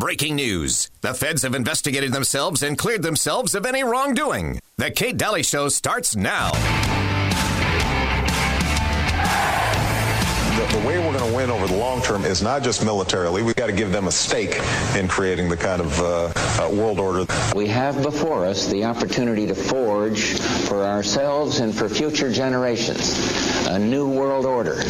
[0.00, 0.90] Breaking news.
[1.02, 4.58] The feds have investigated themselves and cleared themselves of any wrongdoing.
[4.78, 6.52] The Kate Dalley Show starts now.
[10.56, 13.42] The, the way we're going to win over the long term is not just militarily.
[13.42, 14.58] We've got to give them a stake
[14.96, 17.26] in creating the kind of uh, uh, world order.
[17.54, 23.78] We have before us the opportunity to forge for ourselves and for future generations a
[23.78, 24.80] new world order,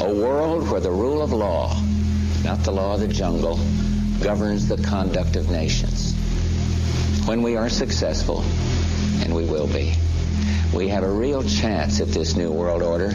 [0.00, 1.80] a world where the rule of law,
[2.42, 3.60] not the law of the jungle,
[4.22, 6.14] governs the conduct of nations.
[7.26, 8.42] When we are successful,
[9.22, 9.94] and we will be,
[10.74, 13.10] we have a real chance at this new world order,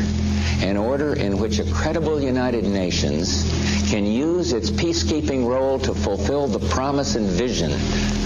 [0.59, 3.43] an order in which a credible United Nations
[3.89, 7.71] can use its peacekeeping role to fulfill the promise and vision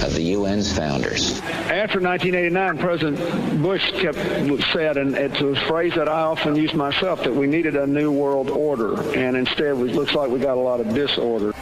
[0.04, 1.40] of the UN's founders.
[1.42, 4.18] After 1989, President Bush kept
[4.72, 8.12] said, and it's a phrase that I often use myself, that we needed a new
[8.12, 11.54] world order, and instead it looks like we got a lot of disorder.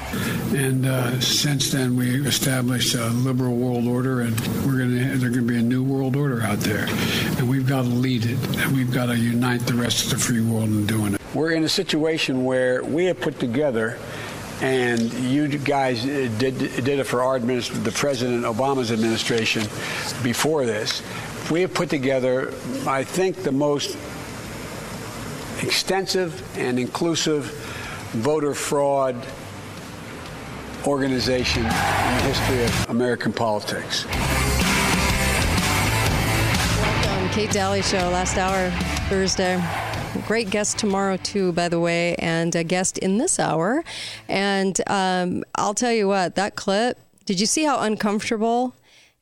[0.53, 5.21] And uh, since then, we established a liberal world order, and we're going to there's
[5.21, 6.87] going to be a new world order out there,
[7.37, 10.17] and we've got to lead it, and we've got to unite the rest of the
[10.17, 11.21] free world in doing it.
[11.33, 13.97] We're in a situation where we have put together
[14.61, 19.63] and you guys did did it for our the President Obama's administration
[20.23, 21.03] before this.
[21.51, 22.53] We have put together,
[22.87, 23.97] I think, the most
[25.61, 27.45] extensive and inclusive
[28.13, 29.15] voter fraud
[30.85, 34.05] organization in the history of American politics.
[37.37, 38.71] Kate Dalley Show, last hour,
[39.09, 39.63] Thursday.
[40.25, 43.83] Great guest tomorrow, too, by the way, and a guest in this hour.
[44.27, 48.73] And um, I'll tell you what, that clip, did you see how uncomfortable?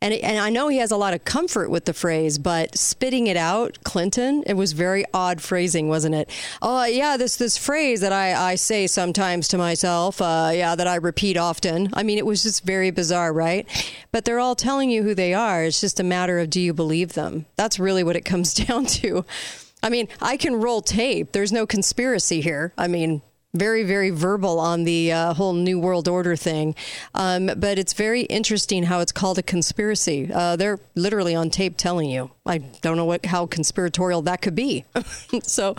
[0.06, 3.25] And, and I know he has a lot of comfort with the phrase, but spitting
[3.25, 6.30] it out, Clinton, it was very odd phrasing, wasn't it?
[6.61, 10.86] Oh, yeah, this this phrase that I, I say sometimes to myself, uh, yeah, that
[10.86, 11.89] I repeat often.
[11.94, 13.67] I mean, it was just very bizarre, right?
[14.11, 15.64] But they're all telling you who they are.
[15.64, 17.48] It's just a matter of do you believe them?
[17.55, 19.26] That's really what it comes down to.
[19.82, 21.32] I mean, I can roll tape.
[21.32, 22.73] There's no conspiracy here.
[22.77, 23.23] I mean,
[23.55, 26.76] very, very verbal on the uh, whole New World Order thing.
[27.14, 30.30] Um, but it's very interesting how it's called a conspiracy.
[30.33, 32.32] Uh, they're literally on tape telling you.
[32.48, 34.86] I don't know what how conspiratorial that could be.
[35.44, 35.76] so,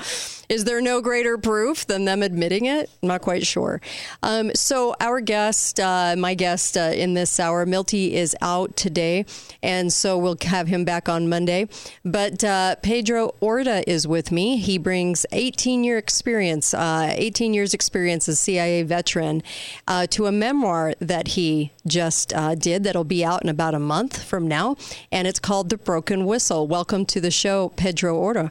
[0.49, 2.91] is there no greater proof than them admitting it?
[3.03, 3.81] I'm not quite sure.
[4.25, 9.27] Um, so, our guest, uh, my guest uh, in this hour, Milty, is out today,
[9.63, 11.69] and so we'll have him back on Monday.
[12.05, 14.57] But uh, Pedro Orta is with me.
[14.57, 19.45] He brings 18 year experience, uh, 18 years experience as CIA veteran,
[19.87, 23.79] uh, to a memoir that he just uh, did that'll be out in about a
[23.79, 24.77] month from now,
[25.11, 26.67] and it's called The Broken Whistle.
[26.67, 28.51] Welcome to the show, Pedro Orta.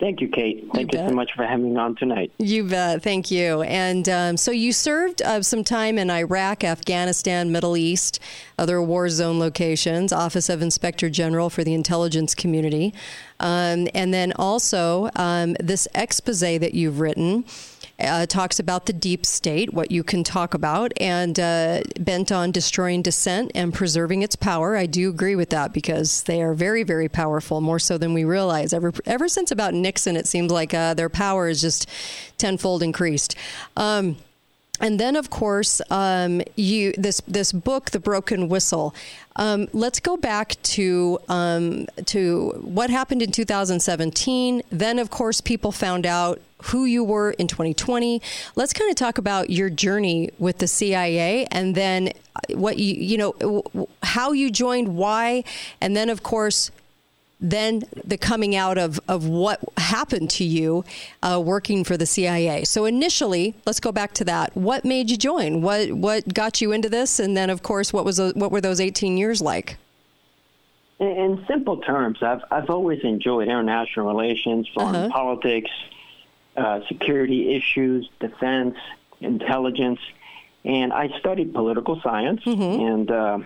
[0.00, 0.68] Thank you, Kate.
[0.74, 2.32] Thank you, you so much for having me on tonight.
[2.38, 3.02] You bet.
[3.02, 3.62] Thank you.
[3.62, 8.18] And um, so you served uh, some time in Iraq, Afghanistan, Middle East,
[8.58, 12.92] other war zone locations, Office of Inspector General for the intelligence community.
[13.38, 17.44] Um, and then also um, this expose that you've written
[17.98, 22.50] uh, talks about the deep state, what you can talk about, and uh, bent on
[22.50, 24.76] destroying dissent and preserving its power.
[24.76, 28.24] I do agree with that because they are very, very powerful, more so than we
[28.24, 28.72] realize.
[28.72, 31.88] Ever, ever since about Nixon, it seems like uh, their power is just
[32.36, 33.36] tenfold increased.
[33.76, 34.16] Um,
[34.80, 38.92] and then, of course, um, you this this book, The Broken Whistle.
[39.36, 44.62] Um, let's go back to um, to what happened in 2017.
[44.70, 48.20] Then, of course, people found out who you were in 2020.
[48.56, 52.12] Let's kind of talk about your journey with the CIA, and then
[52.50, 55.44] what you you know how you joined, why,
[55.80, 56.70] and then, of course,
[57.40, 60.84] then the coming out of, of what happened to you
[61.22, 62.64] uh, working for the CIA.
[62.64, 64.56] So initially, let's go back to that.
[64.56, 65.60] What made you join?
[65.60, 67.18] What what got you into this?
[67.18, 69.76] And then, of course, what was what were those 18 years like?
[70.98, 75.10] In, in simple terms, I've I've always enjoyed international relations, foreign uh-huh.
[75.10, 75.70] politics,
[76.56, 78.76] uh, security issues, defense,
[79.20, 80.00] intelligence,
[80.64, 82.62] and I studied political science, mm-hmm.
[82.62, 83.38] and uh,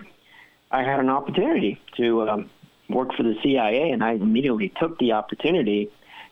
[0.71, 2.29] I had an opportunity to.
[2.29, 2.49] Um,
[2.89, 5.89] work for the CIA, and I immediately took the opportunity.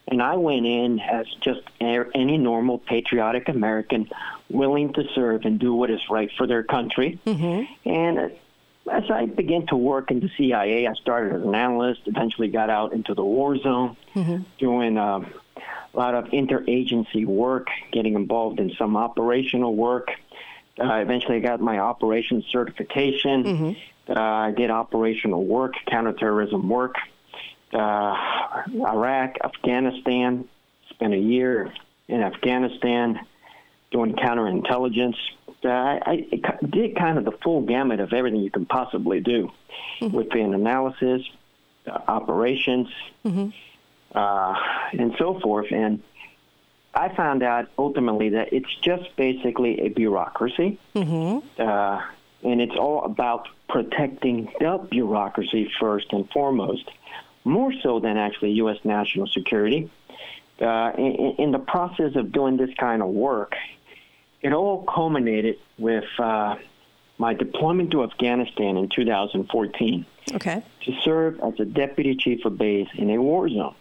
[0.09, 4.09] And I went in as just any normal patriotic American,
[4.49, 7.19] willing to serve and do what is right for their country.
[7.25, 7.89] Mm-hmm.
[7.89, 8.31] And
[8.89, 12.69] as I began to work in the CIA, I started as an analyst, eventually got
[12.69, 14.43] out into the war zone, mm-hmm.
[14.57, 15.25] doing uh,
[15.93, 20.09] a lot of interagency work, getting involved in some operational work.
[20.79, 23.43] Uh, eventually, I got my operations certification.
[23.43, 24.11] Mm-hmm.
[24.11, 26.95] Uh, I did operational work, counterterrorism work,
[27.73, 28.15] uh,
[28.85, 30.47] Iraq, Afghanistan.
[30.91, 31.71] Spent a year
[32.07, 33.19] in Afghanistan
[33.91, 35.15] doing counterintelligence.
[35.63, 39.51] uh, I, I did kind of the full gamut of everything you can possibly do
[40.01, 40.15] mm-hmm.
[40.15, 41.21] within analysis,
[41.87, 42.87] uh, operations,
[43.25, 43.49] mm-hmm.
[44.13, 44.55] Uh,
[44.93, 45.71] and so forth.
[45.71, 46.01] And
[46.93, 51.61] I found out ultimately that it's just basically a bureaucracy, mm-hmm.
[51.61, 52.01] uh,
[52.43, 56.89] and it's all about protecting the bureaucracy first and foremost,
[57.43, 58.77] more so than actually U.S.
[58.83, 59.91] national security.
[60.59, 63.53] Uh, in, in, the process of doing this kind of work,
[64.41, 66.55] it all culminated with uh,
[67.19, 70.03] my deployment to Afghanistan in 2014.
[70.33, 70.63] Okay.
[70.85, 73.75] To serve as a deputy chief of base in a war zone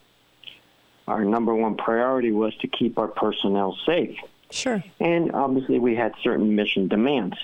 [1.07, 4.17] our number one priority was to keep our personnel safe.
[4.51, 4.83] Sure.
[5.01, 7.37] And obviously, we had certain mission demands.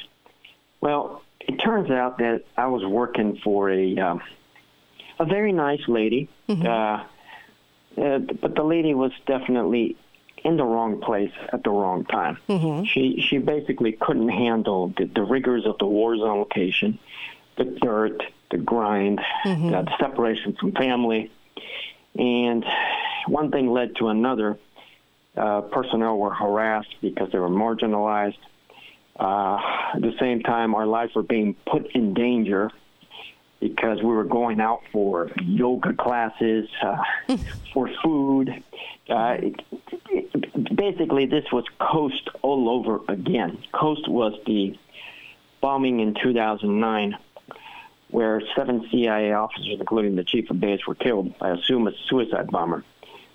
[0.80, 4.18] Well, it turns out that I was working for a uh,
[5.18, 6.66] a very nice lady, mm-hmm.
[6.66, 9.96] uh, uh, but the lady was definitely
[10.44, 12.38] in the wrong place at the wrong time.
[12.48, 12.84] Mm-hmm.
[12.84, 16.98] She she basically couldn't handle the, the rigors of the war zone location,
[17.56, 19.70] the dirt, the grind, mm-hmm.
[19.70, 21.30] the separation from family,
[22.16, 22.64] and
[23.26, 24.58] one thing led to another.
[25.36, 28.38] Uh, personnel were harassed because they were marginalized.
[29.18, 29.58] Uh,
[29.94, 32.70] at the same time, our lives were being put in danger
[33.60, 36.96] because we were going out for yoga classes, uh,
[37.72, 38.50] for food.
[39.08, 39.62] Uh, it,
[40.10, 43.58] it, basically, this was Khost all over again.
[43.72, 44.76] Khost was the
[45.60, 47.16] bombing in 2009
[48.10, 51.56] where seven CIA officers, including the chief of base, were killed by a
[52.08, 52.84] suicide bomber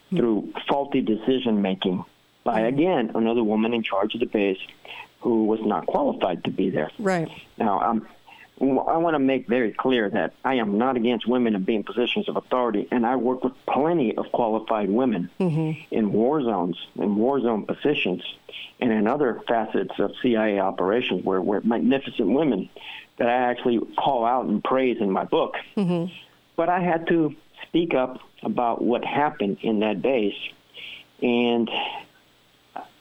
[0.09, 2.03] through faulty decision making
[2.43, 4.59] by, again, another woman in charge of the base
[5.19, 6.89] who was not qualified to be there.
[6.97, 7.29] Right.
[7.57, 8.07] Now, um,
[8.59, 12.27] I want to make very clear that I am not against women in being positions
[12.27, 15.79] of authority, and I work with plenty of qualified women mm-hmm.
[15.91, 18.23] in war zones, in war zone positions,
[18.79, 22.69] and in other facets of CIA operations where, where magnificent women
[23.17, 25.55] that I actually call out and praise in my book.
[25.75, 26.11] Mm-hmm.
[26.55, 27.35] But I had to
[27.67, 30.37] speak up about what happened in that base.
[31.21, 31.69] And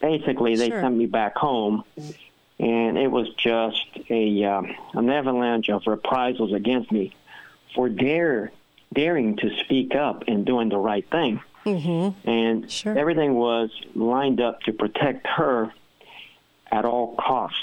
[0.00, 0.80] basically, they sure.
[0.80, 1.84] sent me back home,
[2.58, 4.62] and it was just a uh,
[4.94, 7.14] an avalanche of reprisals against me
[7.74, 8.52] for dare
[8.92, 11.40] daring to speak up and doing the right thing.
[11.64, 12.28] Mm-hmm.
[12.28, 12.96] And sure.
[12.96, 15.72] everything was lined up to protect her
[16.70, 17.58] at all costs.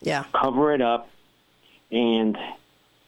[0.00, 0.24] Yeah.
[0.32, 1.08] Cover it up,
[1.90, 2.36] and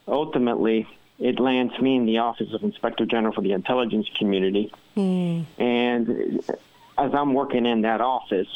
[0.07, 0.87] ultimately,
[1.19, 4.73] it lands me in the Office of Inspector General for the Intelligence Community.
[4.97, 5.47] Mm.
[5.59, 6.41] And
[6.97, 8.49] as I'm working in that office,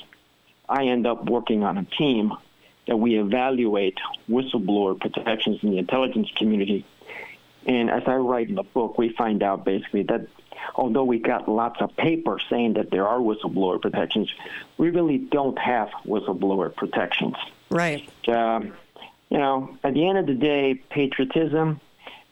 [0.68, 2.32] I end up working on a team
[2.86, 3.98] that we evaluate
[4.28, 6.84] whistleblower protections in the intelligence community.
[7.66, 10.26] And as I write in the book, we find out basically that
[10.74, 14.32] although we got lots of paper saying that there are whistleblower protections,
[14.78, 17.36] we really don't have whistleblower protections.
[17.70, 18.08] Right.
[18.28, 18.72] Um,
[19.30, 21.80] you know, at the end of the day, patriotism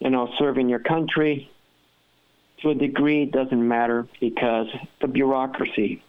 [0.01, 1.51] you know, serving your country
[2.63, 4.67] to a degree doesn't matter because
[5.01, 6.03] the bureaucracy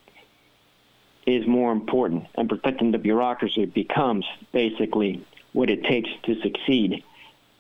[1.28, 5.24] is more important, and protecting the bureaucracy becomes basically
[5.54, 7.04] what it takes to succeed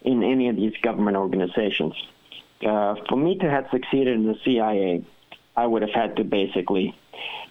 [0.01, 1.93] in any of these government organizations.
[2.65, 5.03] Uh, for me to have succeeded in the CIA,
[5.55, 6.95] I would have had to basically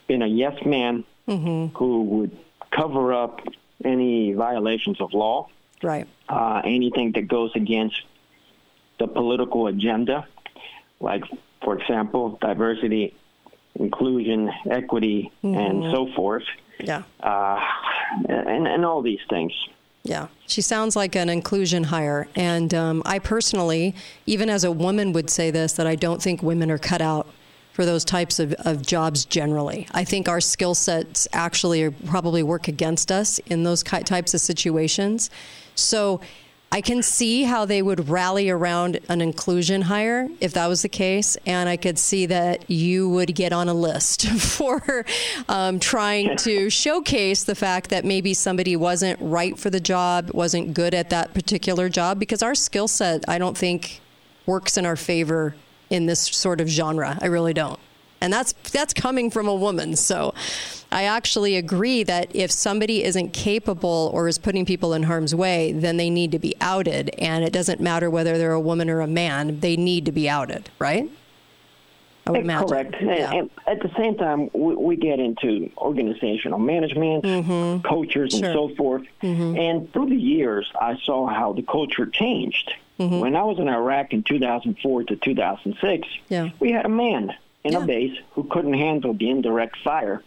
[0.09, 1.77] been a yes man mm-hmm.
[1.77, 2.37] who would
[2.71, 3.41] cover up
[3.85, 5.49] any violations of law,
[5.83, 6.09] right?
[6.29, 8.03] Uh, anything that goes against
[9.01, 10.29] the political agenda,
[11.01, 11.25] like,
[11.65, 13.15] for example, diversity,
[13.75, 15.59] inclusion, equity, mm-hmm.
[15.59, 16.45] and so forth.
[16.79, 17.03] Yeah.
[17.21, 17.59] Uh,
[18.29, 19.53] and, and all these things.
[20.03, 22.29] Yeah, she sounds like an inclusion hire.
[22.35, 23.95] And um, I personally,
[24.27, 27.27] even as a woman, would say this that I don't think women are cut out
[27.73, 29.87] for those types of, of jobs generally.
[29.93, 35.31] I think our skill sets actually probably work against us in those types of situations.
[35.75, 36.21] So
[36.73, 40.89] I can see how they would rally around an inclusion hire if that was the
[40.89, 45.05] case, and I could see that you would get on a list for
[45.49, 50.73] um, trying to showcase the fact that maybe somebody wasn't right for the job, wasn't
[50.73, 54.01] good at that particular job, because our skill set, I don't think,
[54.47, 55.57] works in our favor
[55.91, 57.19] in this sort of genre.
[57.21, 57.81] I really don't
[58.21, 59.97] and that's that's coming from a woman.
[59.97, 60.35] So
[60.93, 65.73] I actually agree that if somebody isn't capable or is putting people in harm's way,
[65.73, 69.01] then they need to be outed, and it doesn't matter whether they're a woman or
[69.01, 71.09] a man; they need to be outed, right?
[72.27, 72.69] I would imagine.
[72.69, 72.95] Correct.
[73.01, 73.33] Yeah.
[73.33, 77.87] And at the same time, we, we get into organizational management, mm-hmm.
[77.87, 78.45] cultures, sure.
[78.45, 79.03] and so forth.
[79.23, 79.57] Mm-hmm.
[79.57, 82.75] And through the years, I saw how the culture changed.
[82.99, 83.21] Mm-hmm.
[83.21, 86.51] When I was in Iraq in 2004 to 2006, yeah.
[86.61, 87.83] we had a man in yeah.
[87.83, 90.23] a base who couldn't handle the indirect fire.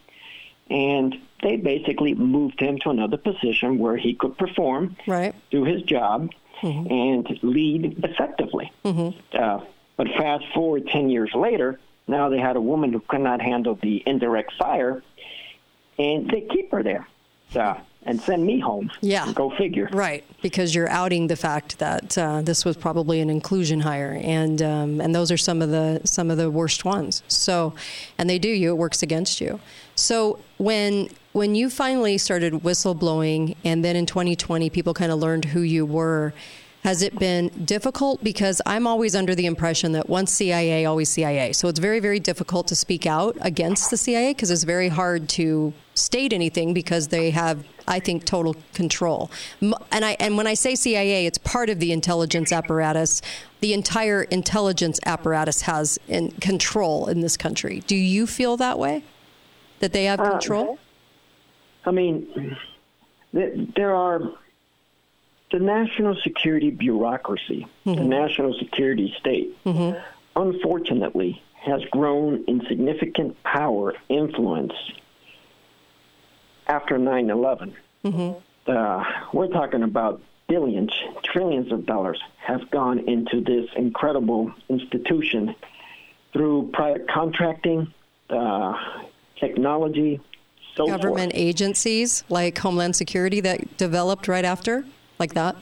[0.69, 5.35] and they basically moved him to another position where he could perform, right.
[5.51, 6.29] do his job,
[6.61, 6.89] mm-hmm.
[6.89, 8.71] and lead effectively.
[8.85, 9.37] Mm-hmm.
[9.37, 9.65] Uh,
[9.97, 13.75] but fast forward 10 years later, now they had a woman who could not handle
[13.75, 15.03] the indirect fire,
[15.99, 17.07] and they keep her there.
[17.55, 18.91] Uh, and send me home.
[19.01, 19.31] Yeah.
[19.33, 19.89] Go figure.
[19.91, 24.61] Right, because you're outing the fact that uh, this was probably an inclusion hire, and
[24.61, 27.23] um, and those are some of the some of the worst ones.
[27.27, 27.73] So,
[28.17, 28.71] and they do you.
[28.71, 29.59] It works against you.
[29.95, 35.45] So when when you finally started whistleblowing, and then in 2020, people kind of learned
[35.45, 36.33] who you were.
[36.83, 38.21] Has it been difficult?
[38.21, 41.53] Because I'm always under the impression that once CIA, always CIA.
[41.53, 45.29] So it's very, very difficult to speak out against the CIA because it's very hard
[45.29, 49.31] to state anything because they have, I think, total control.
[49.61, 53.21] And I and when I say CIA, it's part of the intelligence apparatus.
[53.61, 57.81] The entire intelligence apparatus has in control in this country.
[57.87, 59.05] Do you feel that way?
[59.79, 60.79] That they have uh, control?
[61.85, 62.57] I mean,
[63.31, 64.33] there are
[65.53, 67.93] the national security bureaucracy, mm-hmm.
[67.93, 69.99] the national security state, mm-hmm.
[70.35, 74.73] unfortunately, has grown in significant power, influence
[76.65, 77.75] after 9 11.
[78.03, 78.71] Mm-hmm.
[78.71, 80.91] Uh, we're talking about billions,
[81.23, 85.55] trillions of dollars have gone into this incredible institution
[86.33, 87.93] through private contracting,
[88.31, 88.73] uh,
[89.39, 90.19] technology,
[90.75, 91.43] so government forth.
[91.43, 94.83] agencies like Homeland Security that developed right after
[95.19, 95.55] like that?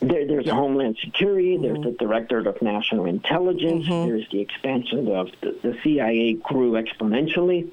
[0.00, 0.54] There, there's yeah.
[0.54, 1.56] Homeland Security.
[1.56, 1.62] Mm-hmm.
[1.62, 3.86] There's the Director of National Intelligence.
[3.86, 4.08] Mm-hmm.
[4.08, 7.70] There's the expansion of the, the, CIA grew exponentially,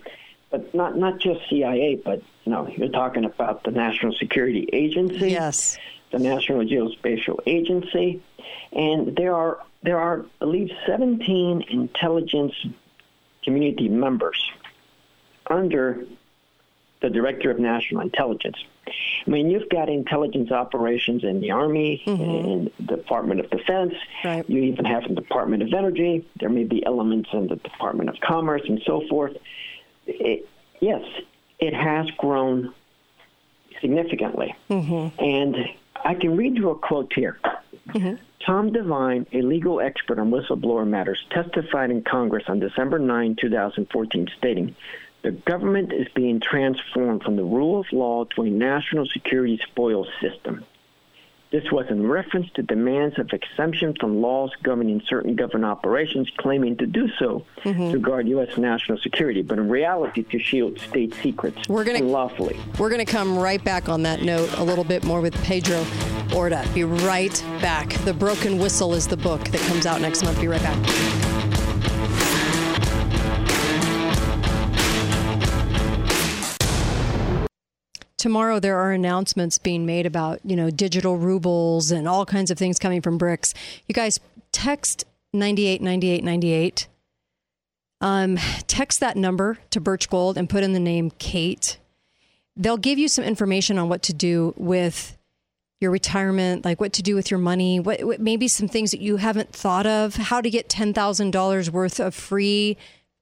[0.50, 5.32] but not not just CIA, but you know you're talking about the National Security Agency,
[5.32, 5.78] yes,
[6.12, 8.22] the National Geospatial Agency,
[8.74, 12.54] and there are there are I believe 17 intelligence
[13.44, 14.52] community members
[15.50, 16.06] under
[17.02, 18.58] the Director of National Intelligence.
[19.26, 22.24] I mean, you've got intelligence operations in the Army, mm-hmm.
[22.24, 23.94] in the Department of Defense.
[24.24, 24.50] Right.
[24.50, 26.26] You even have the Department of Energy.
[26.40, 29.36] There may be elements in the Department of Commerce and so forth.
[30.06, 30.48] It,
[30.80, 31.04] yes,
[31.60, 32.74] it has grown
[33.82, 34.56] significantly.
[34.70, 35.24] Mm-hmm.
[35.24, 35.56] And
[36.04, 37.40] I can read you a quote here.
[37.90, 38.16] Mm-hmm.
[38.46, 44.30] Tom Devine, a legal expert on whistleblower matters, testified in Congress on December 9, 2014,
[44.38, 44.76] stating
[45.24, 50.08] the government is being transformed from the rule of law to a national security spoils
[50.22, 50.64] system.
[51.50, 56.76] This was in reference to demands of exemption from laws governing certain government operations, claiming
[56.78, 57.92] to do so mm-hmm.
[57.92, 58.58] to guard U.S.
[58.58, 62.60] national security, but in reality to shield state secrets we're gonna, unlawfully.
[62.78, 65.86] We're going to come right back on that note a little bit more with Pedro
[66.36, 66.68] Orta.
[66.74, 67.94] Be right back.
[68.04, 70.42] The Broken Whistle is the book that comes out next month.
[70.42, 71.27] Be right back.
[78.18, 82.58] Tomorrow there are announcements being made about, you know, digital rubles and all kinds of
[82.58, 83.54] things coming from BRICS.
[83.88, 84.20] You guys
[84.52, 86.88] text 989898.
[88.00, 91.80] Um, text that number to Birch Gold and put in the name Kate.
[92.56, 95.18] They'll give you some information on what to do with
[95.80, 99.00] your retirement, like what to do with your money, what, what maybe some things that
[99.00, 102.78] you haven't thought of, how to get $10,000 worth of free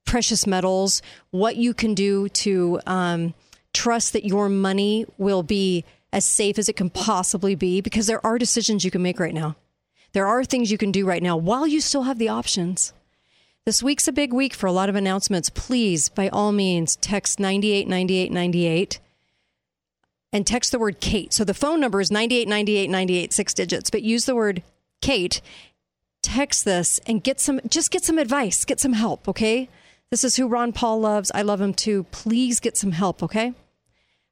[0.06, 3.34] precious metals, what you can do to um,
[3.76, 8.26] trust that your money will be as safe as it can possibly be because there
[8.26, 9.56] are decisions you can make right now.
[10.14, 12.94] There are things you can do right now while you still have the options.
[13.66, 15.50] This week's a big week for a lot of announcements.
[15.50, 19.00] Please, by all means, text 989898
[20.32, 21.34] and text the word Kate.
[21.34, 24.64] So the phone number is 989898, six digits, but use the word
[25.02, 25.42] Kate.
[26.22, 29.68] Text this and get some, just get some advice, get some help, okay?
[30.12, 31.32] This is who Ron Paul loves.
[31.36, 32.04] I love him too.
[32.12, 33.54] Please get some help, okay?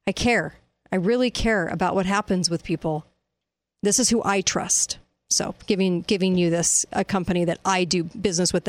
[0.06, 0.56] I care.
[0.92, 3.06] I really care about what happens with people.
[3.82, 4.98] This is who I trust.
[5.30, 8.68] So, giving giving you this a company that I do business with.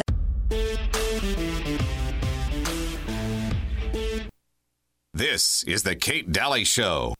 [5.13, 7.13] This is the Kate Dalley Show.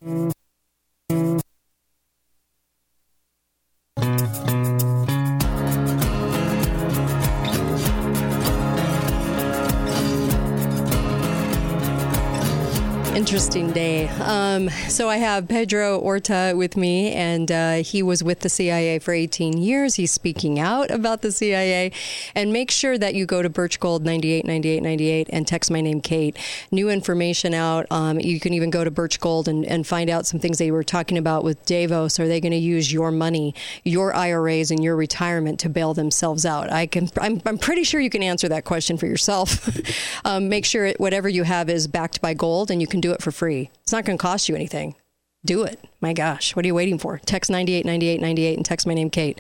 [13.26, 14.08] Interesting day.
[14.08, 19.00] Um, so I have Pedro Orta with me, and uh, he was with the CIA
[19.00, 19.96] for 18 years.
[19.96, 21.92] He's speaking out about the CIA.
[22.36, 26.38] And make sure that you go to Birch Gold 989898 and text my name, Kate.
[26.70, 27.88] New information out.
[27.90, 30.70] Um, you can even go to Birch Gold and, and find out some things they
[30.70, 32.20] were talking about with Davos.
[32.20, 36.46] Are they going to use your money, your IRAs, and your retirement to bail themselves
[36.46, 36.72] out?
[36.72, 37.10] I can.
[37.20, 39.68] I'm, I'm pretty sure you can answer that question for yourself.
[40.26, 43.15] um, make sure it, whatever you have is backed by gold, and you can do
[43.15, 43.70] it for free.
[43.84, 44.96] It's not going to cost you anything.
[45.44, 45.80] Do it.
[46.02, 47.20] My gosh, what are you waiting for?
[47.20, 49.40] Text 989898 and text my name, Kate.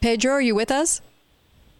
[0.00, 1.02] Pedro, are you with us?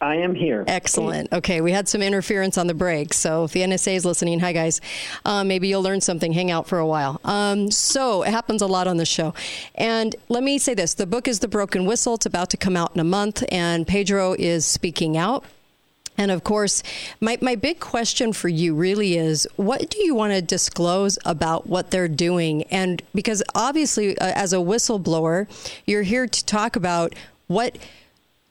[0.03, 0.65] I am here.
[0.67, 1.33] Excellent.
[1.33, 3.15] Okay, we had some interference on the break.
[3.15, 4.81] So if the NSA is listening, hi guys.
[5.25, 6.33] Uh, maybe you'll learn something.
[6.33, 7.21] Hang out for a while.
[7.25, 9.33] Um, so it happens a lot on the show.
[9.77, 12.15] And let me say this the book is The Broken Whistle.
[12.15, 15.45] It's about to come out in a month, and Pedro is speaking out.
[16.19, 16.83] And of course,
[17.21, 21.67] my, my big question for you really is what do you want to disclose about
[21.67, 22.65] what they're doing?
[22.65, 25.49] And because obviously, uh, as a whistleblower,
[25.87, 27.15] you're here to talk about
[27.47, 27.79] what.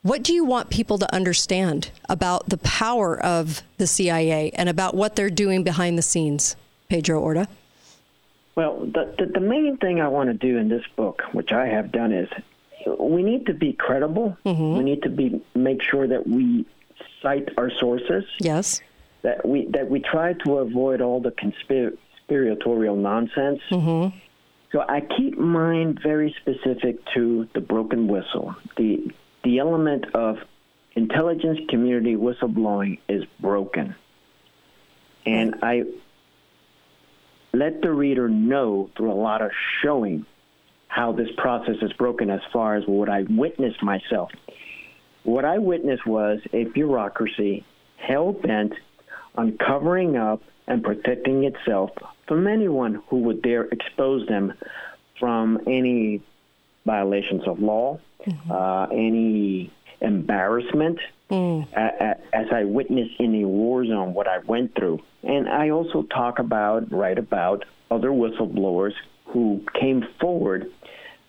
[0.03, 4.95] What do you want people to understand about the power of the CIA and about
[4.95, 6.55] what they're doing behind the scenes,
[6.89, 7.47] Pedro Orta?
[8.55, 11.67] Well, the, the, the main thing I want to do in this book, which I
[11.67, 12.29] have done, is
[12.99, 14.37] we need to be credible.
[14.45, 14.77] Mm-hmm.
[14.77, 16.65] We need to be make sure that we
[17.21, 18.23] cite our sources.
[18.39, 18.81] Yes.
[19.23, 23.61] That we that we try to avoid all the conspiratorial nonsense.
[23.69, 24.17] Mm-hmm.
[24.71, 28.55] So I keep mine very specific to the broken whistle.
[28.77, 29.11] The
[29.43, 30.37] the element of
[30.93, 33.95] intelligence community whistleblowing is broken.
[35.25, 35.83] And I
[37.53, 39.51] let the reader know through a lot of
[39.83, 40.25] showing
[40.87, 44.31] how this process is broken as far as what I witnessed myself.
[45.23, 47.63] What I witnessed was a bureaucracy
[47.97, 48.73] hell bent
[49.35, 51.91] on covering up and protecting itself
[52.27, 54.53] from anyone who would dare expose them
[55.19, 56.21] from any
[56.85, 58.51] violations of law, Mm-hmm.
[58.51, 60.99] uh, any embarrassment,
[61.31, 61.65] Mm.
[62.33, 64.99] as I witnessed in a war zone what I went through.
[65.23, 68.91] And I also talk about, write about other whistleblowers
[69.27, 70.69] who came forward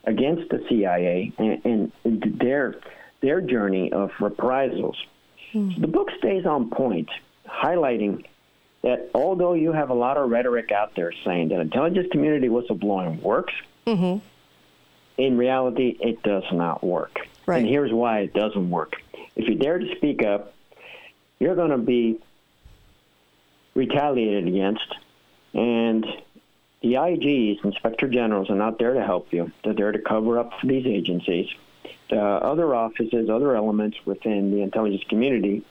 [0.04, 2.74] against the CIA and, and their
[3.22, 4.96] their journey of reprisals.
[5.54, 7.10] The book stays on point,
[7.46, 8.24] highlighting
[8.82, 13.20] that although you have a lot of rhetoric out there saying that intelligence community whistleblowing
[13.22, 13.52] works,
[13.86, 14.24] Mm-hmm.
[15.18, 17.18] in reality, it does not work.
[17.46, 17.58] Right.
[17.58, 18.94] And here's why it doesn't work.
[19.34, 20.54] If you dare to speak up,
[21.40, 22.18] you're going to be
[23.74, 24.94] retaliated against,
[25.54, 26.04] and
[26.82, 29.50] the IGs, inspector generals, are not there to help you.
[29.64, 31.48] They're there to cover up for these agencies.
[32.12, 35.64] The other offices, other elements within the intelligence community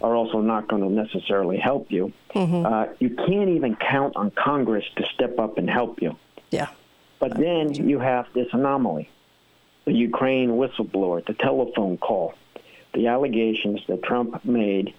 [0.00, 2.12] are also not going to necessarily help you.
[2.32, 2.64] Mm-hmm.
[2.64, 6.16] Uh, you can't even count on Congress to step up and help you.
[6.52, 6.68] Yeah.
[7.18, 9.10] But then you have this anomaly
[9.84, 12.34] the Ukraine whistleblower, the telephone call,
[12.94, 14.94] the allegations that Trump made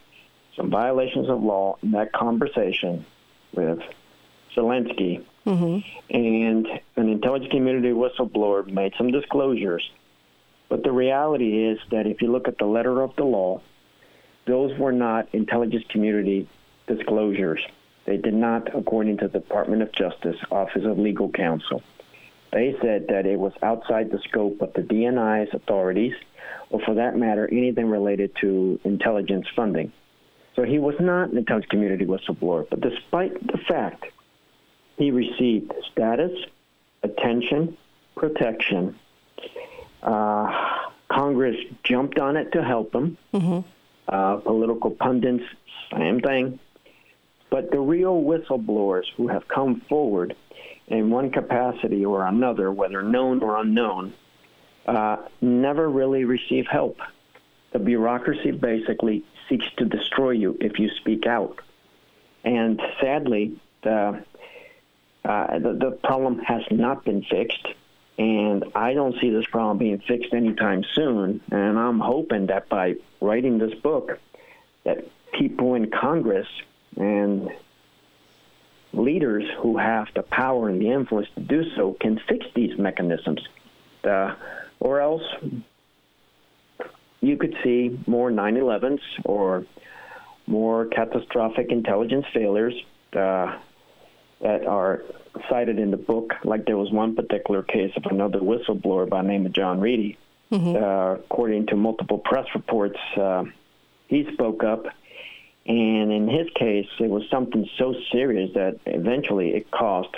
[0.58, 3.06] some violations of law in that conversation
[3.54, 3.80] with
[4.54, 5.24] Zelensky.
[5.46, 6.14] Mm-hmm.
[6.14, 9.90] And an intelligence community whistleblower made some disclosures.
[10.72, 13.62] But the reality is that if you look at the letter of the law,
[14.48, 16.48] those were not intelligence community
[16.88, 17.60] disclosures.
[18.06, 21.84] They did not, according to the Department of Justice, Office of Legal Counsel.
[22.54, 26.14] They said that it was outside the scope of the DNI's authorities,
[26.70, 29.92] or for that matter, anything related to intelligence funding.
[30.56, 32.66] So he was not an intelligence community whistleblower.
[32.70, 34.06] But despite the fact
[34.96, 36.32] he received status,
[37.04, 37.78] attention,
[38.16, 38.96] protection,
[40.02, 43.18] uh, Congress jumped on it to help him.
[44.08, 45.44] Uh, political pundits,
[45.92, 46.60] same thing.
[47.50, 50.36] But the real whistleblowers who have come forward
[50.88, 54.14] in one capacity or another, whether known or unknown,
[54.86, 56.98] uh, never really receive help.
[57.72, 61.60] The bureaucracy basically seeks to destroy you if you speak out.
[62.44, 64.24] And sadly, the,
[65.24, 67.68] uh, the, the problem has not been fixed.
[68.22, 71.42] And I don't see this problem being fixed anytime soon.
[71.50, 74.20] And I'm hoping that by writing this book,
[74.84, 75.08] that
[75.40, 76.46] people in Congress
[76.98, 77.50] and
[78.94, 83.42] leaders who have the power and the influence to do so can fix these mechanisms.
[84.04, 84.36] Uh,
[84.80, 85.24] or else
[87.22, 89.66] you could see more 9 11s or
[90.46, 92.76] more catastrophic intelligence failures
[93.14, 93.58] uh,
[94.42, 95.04] that are
[95.50, 96.34] cited in the book.
[96.44, 100.18] Like there was one particular case of another whistleblower by the name of John Reidy.
[100.52, 103.46] Uh, according to multiple press reports, uh,
[104.10, 104.86] he spoke up
[105.66, 110.10] and in his case, it was something so serious that eventually it cost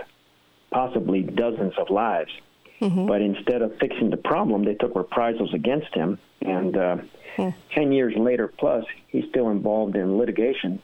[0.72, 2.32] possibly dozens of lives.
[2.80, 3.08] Mm-hmm.
[3.08, 6.18] But instead of fixing the problem, they took reprisals against him.
[6.42, 6.98] And uh,
[7.38, 7.54] mm.
[7.74, 10.82] 10 years later, plus, he's still involved in litigation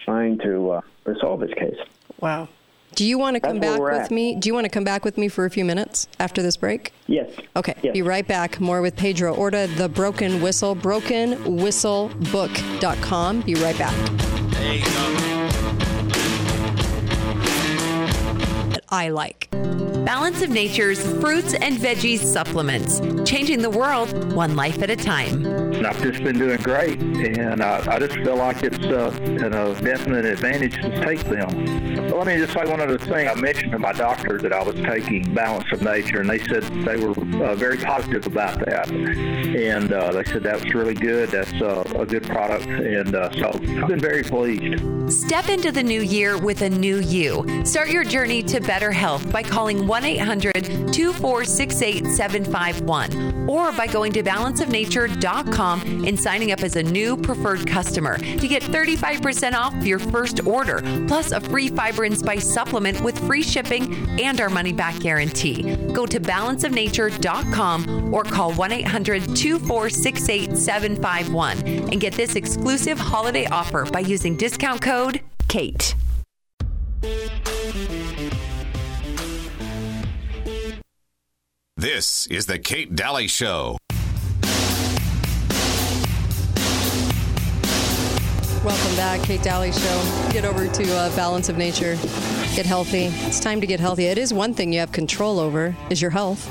[0.00, 1.78] trying to uh, resolve his case.
[2.20, 2.48] Wow.
[2.94, 4.10] Do you want to come back with at.
[4.10, 4.36] me?
[4.36, 6.92] Do you want to come back with me for a few minutes after this break?
[7.06, 7.30] Yes.
[7.56, 7.74] Okay.
[7.82, 7.92] Yes.
[7.92, 8.60] Be right back.
[8.60, 13.40] More with Pedro Orta, The Broken Whistle, brokenwhistlebook.com.
[13.40, 13.94] Be right back.
[18.90, 19.48] I like.
[20.04, 25.46] Balance of Nature's fruits and veggies supplements, changing the world one life at a time.
[25.84, 30.26] I've just been doing great, and uh, I just feel like it's uh, a definite
[30.26, 32.08] advantage to take them.
[32.10, 33.28] Let me just say one other thing.
[33.28, 36.62] I mentioned to my doctor that I was taking Balance of Nature, and they said
[36.84, 37.12] they were
[37.42, 38.90] uh, very positive about that.
[38.90, 41.30] And uh, they said that was really good.
[41.30, 44.82] That's uh, a good product, and uh, so I've been very pleased.
[45.12, 47.64] Step into the new year with a new you.
[47.64, 54.12] Start your journey to better health by calling 1 800 2468 751 or by going
[54.12, 60.00] to balanceofnature.com and signing up as a new preferred customer to get 35% off your
[60.00, 64.72] first order, plus a free fiber and spice supplement with free shipping and our money
[64.72, 65.76] back guarantee.
[65.92, 71.58] Go to balanceofnature.com or call 1 800 2468 751
[71.92, 75.94] and get this exclusive holiday offer by using discount code KATE.
[81.76, 83.78] This is the Kate Dalley Show.
[88.62, 90.28] Welcome back, Kate Dalley Show.
[90.30, 91.96] Get over to uh, Balance of Nature.
[92.54, 93.06] Get healthy.
[93.26, 94.04] It's time to get healthy.
[94.04, 96.48] It is one thing you have control over is your health.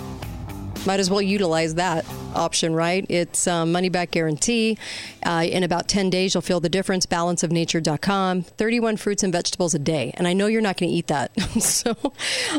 [0.85, 3.05] Might as well utilize that option, right?
[3.09, 4.77] It's money back guarantee.
[5.25, 7.05] Uh, in about 10 days, you'll feel the difference.
[7.05, 8.43] Balanceofnature.com.
[8.43, 10.11] 31 fruits and vegetables a day.
[10.15, 11.39] And I know you're not going to eat that.
[11.61, 11.95] so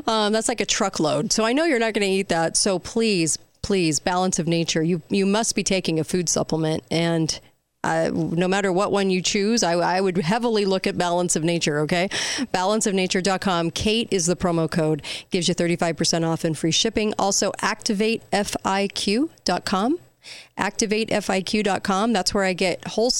[0.06, 1.32] um, that's like a truckload.
[1.32, 2.56] So I know you're not going to eat that.
[2.56, 4.82] So please, please, Balance of Nature.
[4.82, 7.38] You, you must be taking a food supplement and
[7.84, 11.44] uh, no matter what one you choose, I, I, would heavily look at Balance of
[11.44, 12.08] Nature, okay?
[12.52, 13.72] Balanceofnature.com.
[13.72, 17.12] Kate is the promo code, gives you 35% off and free shipping.
[17.18, 19.98] Also, activatefiq.com.
[20.58, 22.12] Activatefiq.com.
[22.14, 23.12] That's where I get whole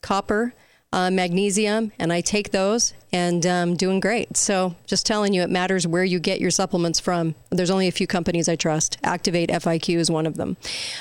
[0.00, 0.54] copper,
[0.94, 4.36] uh, magnesium, and I take those and um, doing great.
[4.36, 7.34] So just telling you, it matters where you get your supplements from.
[7.50, 8.96] There's only a few companies I trust.
[9.02, 10.56] Activate FIQ is one of them.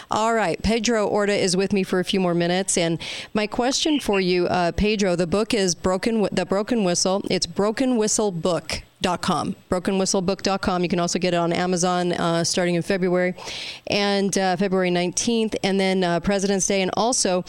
[0.10, 3.00] All right, Pedro Orta is with me for a few more minutes, and
[3.36, 7.24] my question for you, uh, Pedro, the book is Broken, the Broken Whistle.
[7.30, 9.56] It's Broken Whistle Book brokenwhistlebook.com.
[9.70, 10.84] Brokenwhistlebook.com.
[10.84, 13.36] You can also get it on Amazon uh, starting in February
[13.88, 16.82] and uh, February 19th, and then uh, President's Day.
[16.82, 17.44] And also,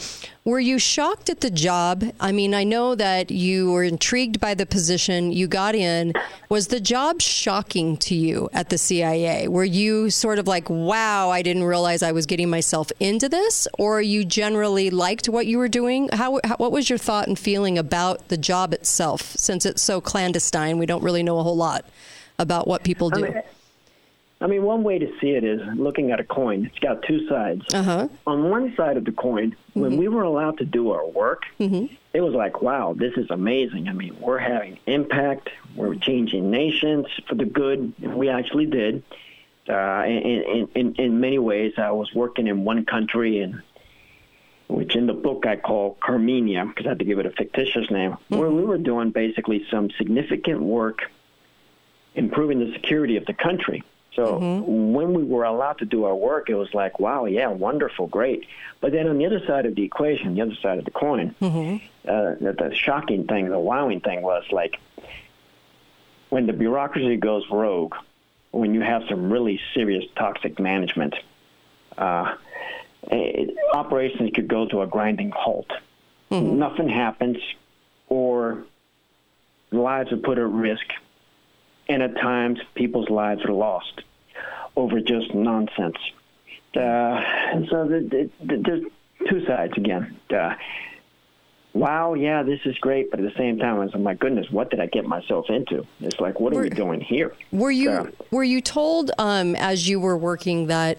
[0.45, 2.03] were you shocked at the job?
[2.19, 6.13] I mean, I know that you were intrigued by the position you got in.
[6.49, 9.47] Was the job shocking to you at the CIA?
[9.47, 13.67] Were you sort of like, wow, I didn't realize I was getting myself into this?
[13.79, 16.09] Or you generally liked what you were doing?
[16.13, 19.99] How, how what was your thought and feeling about the job itself since it's so
[19.99, 20.77] clandestine?
[20.77, 21.85] We don't really know a whole lot
[22.37, 23.25] about what people do.
[23.25, 23.43] I mean,
[24.41, 26.65] I mean, one way to see it is looking at a coin.
[26.65, 27.63] It's got two sides.
[27.73, 28.09] Uh-huh.
[28.27, 29.79] On one side of the coin, mm-hmm.
[29.79, 31.85] when we were allowed to do our work, mm-hmm.
[32.13, 33.87] it was like, wow, this is amazing.
[33.87, 35.49] I mean, we're having impact.
[35.75, 37.93] We're changing nations for the good.
[37.99, 39.03] We actually did.
[39.67, 43.63] Uh, in, in, in many ways, I was working in one country, and
[44.67, 47.89] which in the book I call Carmenia, because I had to give it a fictitious
[47.89, 48.37] name, mm-hmm.
[48.37, 51.09] where we were doing basically some significant work
[52.15, 53.83] improving the security of the country.
[54.15, 54.93] So mm-hmm.
[54.93, 58.47] when we were allowed to do our work, it was like, wow, yeah, wonderful, great.
[58.79, 61.35] But then on the other side of the equation, the other side of the coin,
[61.41, 61.85] mm-hmm.
[62.07, 64.79] uh, the, the shocking thing, the wowing thing was like
[66.29, 67.95] when the bureaucracy goes rogue,
[68.51, 71.13] when you have some really serious toxic management,
[71.97, 72.35] uh,
[73.03, 75.71] it, operations could go to a grinding halt.
[76.31, 76.57] Mm-hmm.
[76.57, 77.37] Nothing happens,
[78.07, 78.63] or
[79.71, 80.85] lives are put at risk
[81.87, 84.01] and at times people's lives are lost
[84.75, 85.97] over just nonsense.
[86.75, 87.21] Uh,
[87.69, 88.83] so the, the, there's
[89.29, 90.19] two sides again.
[90.29, 90.55] Uh,
[91.75, 94.49] wow, yeah, this is great, but at the same time, I was like, my goodness,
[94.49, 95.85] what did I get myself into?
[95.99, 97.35] It's like, what are were, we doing here?
[97.51, 100.97] Were you uh, were you told um, as you were working that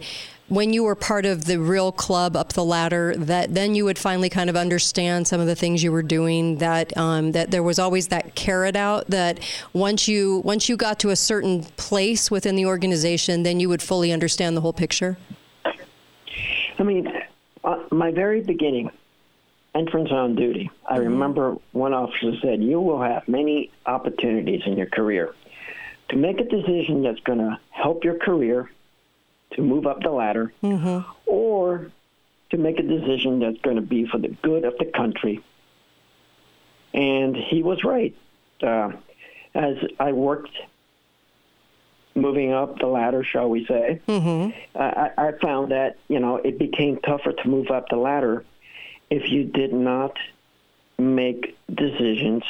[0.48, 3.98] when you were part of the real club up the ladder that then you would
[3.98, 7.64] finally kind of understand some of the things you were doing that um, that there
[7.64, 9.40] was always that carrot out that
[9.72, 13.82] once you once you got to a certain place within the organization then you would
[13.82, 15.16] fully understand the whole picture
[16.78, 17.12] i mean
[17.64, 18.88] uh, my very beginning
[19.76, 21.04] entrance on duty i mm-hmm.
[21.04, 25.34] remember one officer said you will have many opportunities in your career
[26.08, 28.70] to make a decision that's going to help your career,
[29.52, 31.08] to move up the ladder, mm-hmm.
[31.26, 31.90] or
[32.50, 35.42] to make a decision that's going to be for the good of the country.
[36.94, 38.16] And he was right.
[38.62, 38.92] Uh,
[39.54, 40.52] as I worked
[42.14, 44.78] moving up the ladder, shall we say, mm-hmm.
[44.78, 48.44] I, I found that you know it became tougher to move up the ladder
[49.10, 50.16] if you did not
[50.98, 52.42] make decisions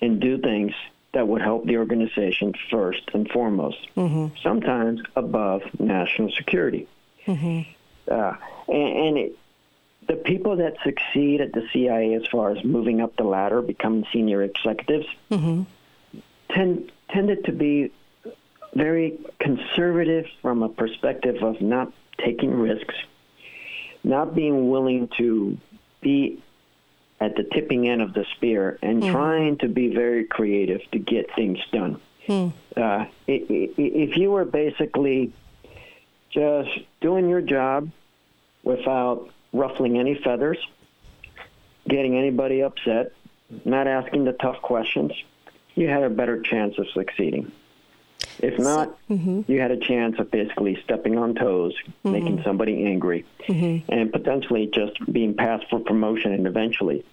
[0.00, 0.72] and do things
[1.12, 4.34] that would help the organization first and foremost, mm-hmm.
[4.42, 6.86] sometimes above national security.
[7.26, 7.70] Mm-hmm.
[8.10, 8.34] Uh,
[8.68, 9.38] and, and it,
[10.06, 14.06] the people that succeed at the CIA as far as moving up the ladder, becoming
[14.12, 15.62] senior executives, mm-hmm.
[16.52, 17.90] tend, tended to be
[18.74, 22.94] very conservative from a perspective of not taking risks,
[24.04, 25.56] not being willing to
[26.06, 26.38] be
[27.20, 29.10] at the tipping end of the spear and Mm.
[29.10, 31.96] trying to be very creative to get things done.
[32.26, 32.48] Hmm.
[32.76, 35.32] Uh, if you were basically
[36.30, 37.90] just doing your job
[38.62, 40.58] without ruffling any feathers,
[41.88, 43.12] getting anybody upset,
[43.64, 45.12] not asking the tough questions,
[45.74, 47.50] you had a better chance of succeeding.
[48.40, 49.50] If not, Mm-hmm.
[49.50, 53.90] you had a chance of basically stepping on toes, making somebody angry, Mm-hmm.
[53.92, 57.04] and potentially just being passed for promotion and eventually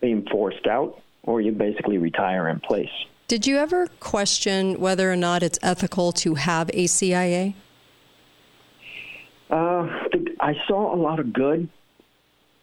[0.00, 2.90] being forced out, or you basically retire in place.
[3.28, 7.54] Did you ever question whether or not it's ethical to have a CIA?
[9.50, 9.88] Uh,
[10.40, 11.68] I saw a lot of good,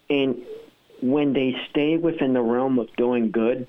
[0.10, 0.38] and
[1.02, 3.68] when they stay within the realm of doing good,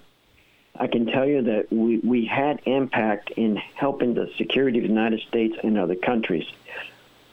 [0.78, 4.88] I can tell you that we, we had impact in helping the security of the
[4.88, 6.46] United States and other countries.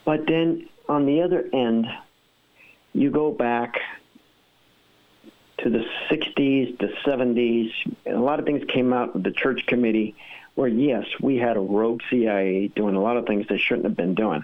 [0.04, 1.88] But then on the other end,
[2.94, 3.80] you go back
[5.60, 7.72] to the 60s, the 70s,
[8.06, 10.16] and a lot of things came out of the church committee
[10.56, 13.96] where, yes, we had a rogue CIA doing a lot of things they shouldn't have
[13.96, 14.44] been doing.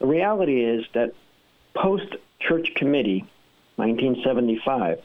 [0.00, 1.14] The reality is that
[1.74, 3.24] post church committee,
[3.76, 5.00] 1975,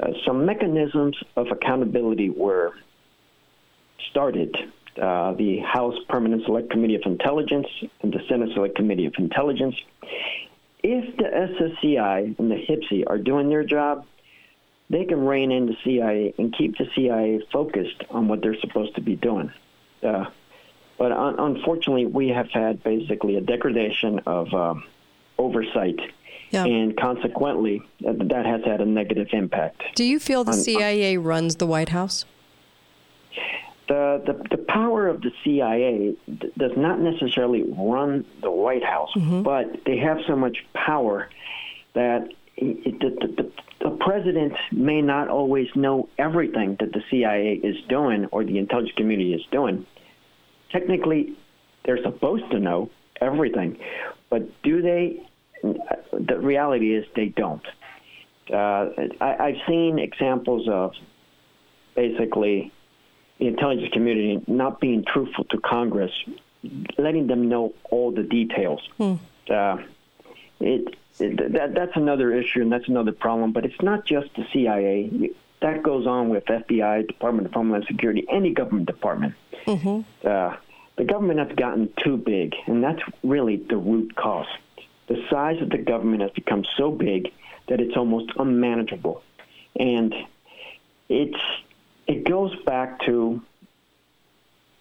[0.00, 2.74] uh, some mechanisms of accountability were
[4.10, 4.56] started.
[5.00, 7.68] Uh, the House Permanent Select Committee of Intelligence
[8.02, 9.76] and the Senate Select Committee of Intelligence.
[10.82, 14.04] If the SSCI and the HPSCI are doing their job,
[14.88, 18.96] they can rein in the CIA and keep the CIA focused on what they're supposed
[18.96, 19.52] to be doing.
[20.02, 20.26] Uh,
[20.98, 24.84] but un- unfortunately, we have had basically a degradation of um,
[25.38, 26.00] oversight,
[26.50, 26.64] Yeah.
[26.64, 29.82] and consequently, that, that has had a negative impact.
[29.94, 32.24] Do you feel the On- CIA runs the White House?
[33.88, 39.10] The, the, the power of the CIA d- does not necessarily run the White House,
[39.16, 39.42] mm-hmm.
[39.42, 41.28] but they have so much power
[41.94, 47.76] that it, the, the, the president may not always know everything that the CIA is
[47.88, 49.86] doing or the intelligence community is doing.
[50.70, 51.34] Technically,
[51.84, 53.78] they're supposed to know everything,
[54.28, 55.26] but do they?
[55.62, 57.64] The reality is they don't.
[58.52, 60.92] Uh, I, I've seen examples of
[61.94, 62.72] basically
[63.38, 66.12] the intelligence community not being truthful to Congress,
[66.98, 68.80] letting them know all the details.
[69.48, 69.78] Uh,
[70.60, 73.52] it, it that that's another issue and that's another problem.
[73.52, 75.30] But it's not just the CIA.
[75.60, 79.34] That goes on with FBI, Department of Homeland Security, any government department.
[80.24, 80.56] Uh,
[80.96, 84.46] the government has gotten too big, and that's really the root cause.
[85.10, 87.32] The size of the government has become so big
[87.66, 89.24] that it's almost unmanageable,
[89.74, 90.14] and
[91.08, 91.40] it's
[92.06, 93.42] it goes back to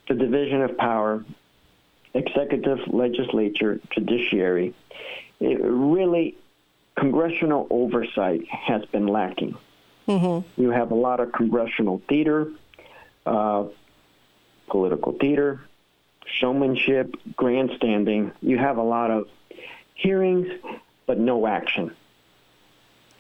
[0.08, 1.26] the division of power,
[2.14, 4.76] executive, legislature, judiciary.
[5.40, 6.38] It really,
[6.96, 9.58] congressional oversight has been lacking.
[10.08, 10.62] Mm-hmm.
[10.62, 12.52] You have a lot of congressional theater,
[13.26, 13.64] uh,
[14.68, 15.62] political theater,
[16.28, 18.32] showmanship, grandstanding.
[18.44, 19.28] You have a lot of
[20.00, 20.48] hearings,
[21.06, 21.92] but no action.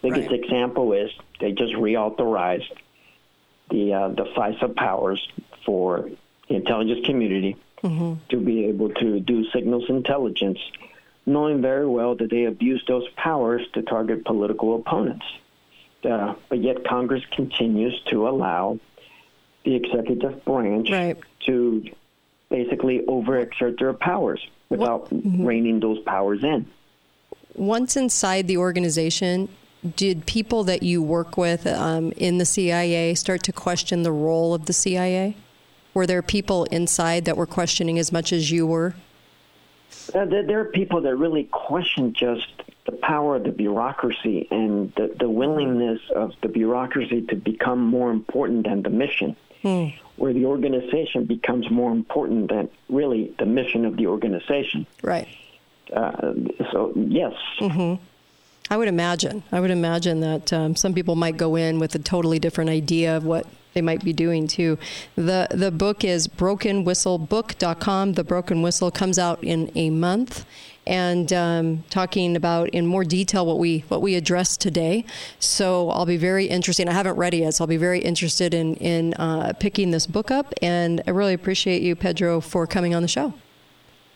[0.01, 0.39] Biggest Right.
[0.43, 2.71] example is they just reauthorized
[3.69, 5.21] the uh, the FISA powers
[5.65, 6.09] for
[6.47, 7.55] the intelligence community
[8.29, 10.59] to be able to do signals intelligence,
[11.25, 15.25] knowing very well that they abuse those powers to target political opponents.
[16.03, 18.79] Uh, but yet Congress continues to allow
[19.65, 21.17] the executive branch Right.
[21.45, 21.83] to
[22.49, 26.65] basically overexert their powers without reining those powers in.
[27.55, 29.49] Once inside the organization,
[29.95, 34.53] did people that you work with um, in the CIA start to question the role
[34.53, 35.35] of the CIA?
[35.93, 38.93] Were there people inside that were questioning as much as you were?
[40.13, 42.47] Uh, there, there are people that really question just
[42.85, 48.11] the power of the bureaucracy and the, the willingness of the bureaucracy to become more
[48.11, 49.35] important than the mission.
[50.19, 54.85] Where the organization becomes more important than really the mission of the organization.
[55.01, 55.27] Right.
[55.91, 56.33] Uh,
[56.71, 57.33] so yes.
[57.59, 58.03] Mm-hmm.
[58.69, 59.41] I would imagine.
[59.51, 63.17] I would imagine that um, some people might go in with a totally different idea
[63.17, 64.77] of what they might be doing too.
[65.15, 68.13] The the book is brokenwhistlebook.com.
[68.13, 70.45] The Broken Whistle comes out in a month
[70.89, 75.05] and um, talking about in more detail what we what we addressed today.
[75.37, 76.89] So I'll be very interested.
[76.89, 80.07] I haven't read it yet, so I'll be very interested in in uh, picking this
[80.07, 80.53] book up.
[80.61, 83.33] And I really appreciate you, Pedro, for coming on the show.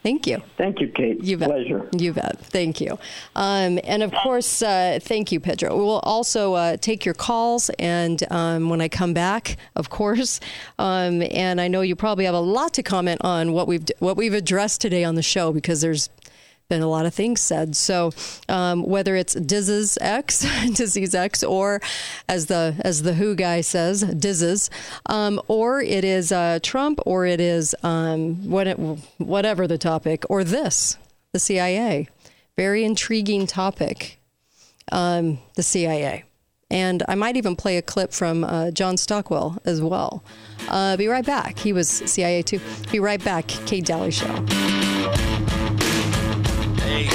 [0.02, 0.42] Thank you.
[0.58, 1.24] Thank you, Kate.
[1.24, 1.48] You bet.
[1.48, 1.88] Pleasure.
[1.98, 2.38] You bet.
[2.38, 3.00] Thank you.
[3.38, 5.78] Um, and of course, uh, thank you, Pedro.
[5.78, 10.42] We'll also uh, take your calls, and um, when I come back, of course.
[10.78, 14.18] Um, and I know you probably have a lot to comment on what we've what
[14.18, 16.10] we've addressed today on the show because there's
[16.70, 17.76] been a lot of things said.
[17.76, 18.12] So
[18.50, 21.82] um, whether it's Diz's X, Disease X, or
[22.28, 24.70] as the as the Who guy says, Diz's,
[25.08, 28.76] um, or it is uh, Trump, or it is um, what it,
[29.18, 30.98] whatever the topic, or this,
[31.32, 32.08] the CIA.
[32.56, 34.20] Very intriguing topic,
[34.92, 36.24] um, the CIA.
[36.70, 40.24] And I might even play a clip from uh, John Stockwell as well.
[40.68, 41.60] Uh, be right back.
[41.60, 42.60] He was CIA too.
[42.92, 43.48] Be right back.
[43.48, 44.73] Kate Dalley Show.
[46.94, 47.10] Hey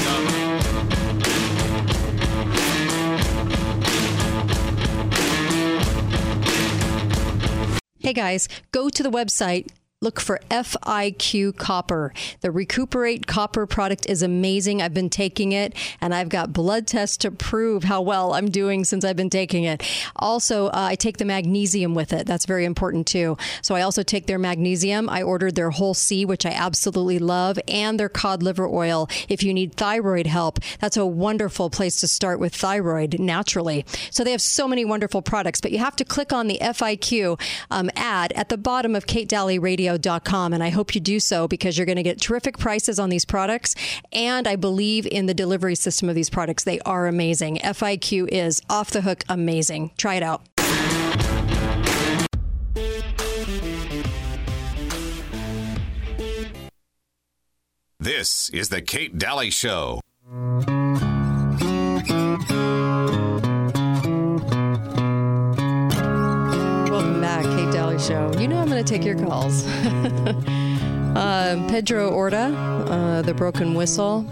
[8.13, 9.69] guys, go to the website
[10.01, 12.13] look for FIQ Copper.
[12.41, 14.81] The Recuperate Copper product is amazing.
[14.81, 18.85] I've been taking it and I've got blood tests to prove how well I'm doing
[18.85, 19.83] since I've been taking it.
[20.15, 22.29] Also, uh, I take the magnesium with it.
[22.29, 23.37] That's very important too.
[23.61, 25.09] So I also take their magnesium.
[25.09, 29.09] I ordered their whole C, which I absolutely love, and their cod liver oil.
[29.29, 33.85] If you need thyroid help, that's a wonderful place to start with thyroid naturally.
[34.13, 37.41] So they have so many wonderful products, but you have to click on the FIQ
[37.73, 40.53] um, ad at the bottom of Kate Dalley Radio radio.com.
[40.53, 43.25] And I hope you do so because you're going to get terrific prices on these
[43.25, 43.75] products.
[44.13, 46.65] And I believe in the delivery system of these products.
[46.65, 47.59] They are amazing.
[47.59, 49.93] FIQ is off the hook amazing.
[49.97, 50.43] Try it out.
[58.01, 60.01] This is the Kate Dalley Show.
[68.09, 68.33] Show.
[68.39, 69.67] You know I'm going to take your calls.
[71.15, 74.27] uh, Pedro Orta, uh, The Broken Whistle.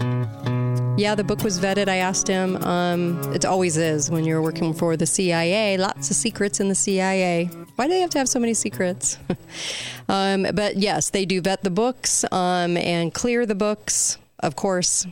[0.97, 1.87] Yeah, the book was vetted.
[1.87, 2.55] I asked him.
[2.63, 5.77] Um, it always is when you're working for the CIA.
[5.77, 7.51] Lots of secrets in the CIA.
[7.75, 9.19] Why do they have to have so many secrets?
[10.09, 14.17] um, but yes, they do vet the books um, and clear the books.
[14.39, 15.05] Of course,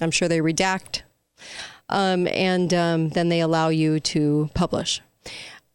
[0.00, 1.02] I'm sure they redact,
[1.88, 5.02] um, and um, then they allow you to publish.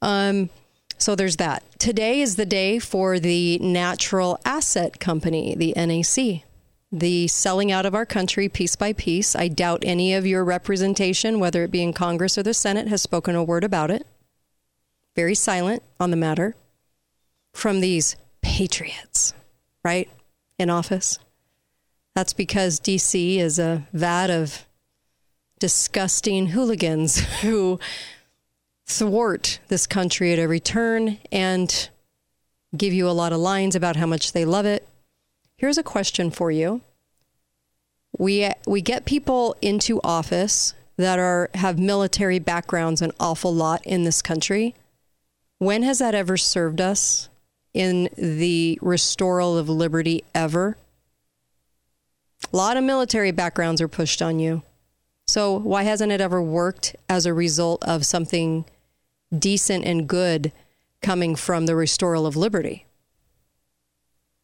[0.02, 0.50] Um,
[0.98, 1.64] so there's that.
[1.84, 6.46] Today is the day for the Natural Asset Company, the NAC.
[6.94, 9.36] The selling out of our country piece by piece.
[9.36, 13.02] I doubt any of your representation, whether it be in Congress or the Senate, has
[13.02, 14.08] spoken a word about it.
[15.18, 16.56] Very silent on the matter
[17.52, 19.34] from these patriots,
[19.84, 20.10] right?
[20.58, 21.20] In office.
[22.16, 24.66] That's because DC is a vat of
[25.60, 27.78] disgusting hooligans who
[28.86, 31.90] thwart this country at every turn and
[32.76, 34.88] give you a lot of lines about how much they love it.
[35.58, 36.82] Here's a question for you.
[38.18, 44.04] We we get people into office that are have military backgrounds an awful lot in
[44.04, 44.76] this country.
[45.58, 47.30] When has that ever served us
[47.74, 50.78] in the restoral of liberty ever?
[52.52, 54.62] A lot of military backgrounds are pushed on you.
[55.28, 58.66] So why hasn't it ever worked as a result of something
[59.38, 60.52] decent and good
[61.02, 62.86] coming from the restoral of liberty.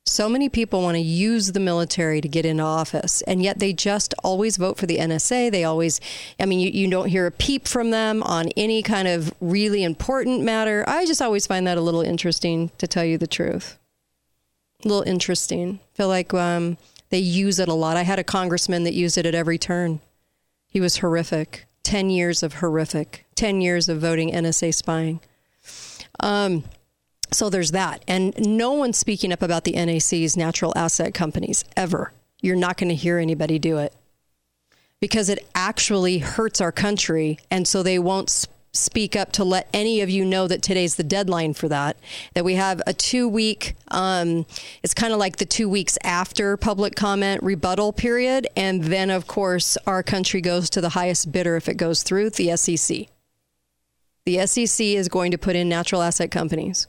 [0.09, 3.73] So many people want to use the military to get into office, and yet they
[3.73, 5.51] just always vote for the NSA.
[5.51, 6.01] They always,
[6.39, 9.83] I mean, you, you don't hear a peep from them on any kind of really
[9.83, 10.83] important matter.
[10.87, 13.77] I just always find that a little interesting, to tell you the truth.
[14.83, 15.79] A little interesting.
[15.93, 16.77] feel like um,
[17.09, 17.95] they use it a lot.
[17.95, 19.99] I had a congressman that used it at every turn.
[20.67, 21.67] He was horrific.
[21.89, 25.19] 10 years of horrific, 10 years of voting NSA spying.
[26.19, 26.63] Um,
[27.31, 28.05] so there's that.
[28.07, 32.13] And no one's speaking up about the NAC's natural asset companies ever.
[32.41, 33.91] You're not going to hear anybody do it
[34.99, 37.39] because it actually hurts our country.
[37.49, 38.45] And so they won't
[38.79, 41.97] speak up to let any of you know that today's the deadline for that.
[42.33, 44.45] That we have a two week, um,
[44.83, 48.47] it's kind of like the two weeks after public comment rebuttal period.
[48.55, 52.31] And then, of course, our country goes to the highest bidder if it goes through
[52.31, 53.07] the SEC.
[54.25, 56.87] The SEC is going to put in natural asset companies.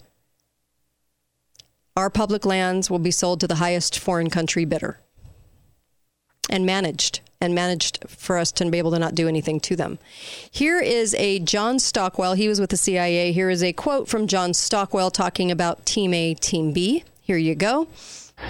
[1.97, 5.01] Our public lands will be sold to the highest foreign country bidder
[6.51, 9.99] and managed and managed for us to be able to not do anything to them.
[10.51, 12.35] Here is a John Stockwell.
[12.35, 13.33] He was with the CIA.
[13.33, 17.05] Here is a quote from John Stockwell talking about Team A, Team B.
[17.23, 17.89] Here you go.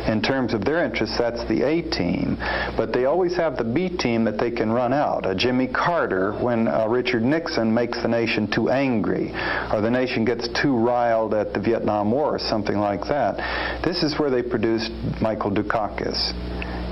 [0.06, 2.36] In terms of their interests, that's the A team.
[2.76, 5.28] But they always have the B team that they can run out.
[5.28, 9.32] A Jimmy Carter, when uh, Richard Nixon makes the nation too angry,
[9.72, 13.82] or the nation gets too riled at the Vietnam War, or something like that.
[13.84, 14.90] This is where they produced
[15.20, 16.32] Michael Dukakis.